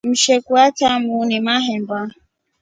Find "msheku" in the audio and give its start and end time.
0.03-0.53